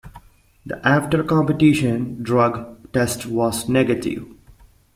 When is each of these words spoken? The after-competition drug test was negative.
The 0.65 0.79
after-competition 0.83 2.23
drug 2.23 2.91
test 2.91 3.27
was 3.27 3.69
negative. 3.69 4.27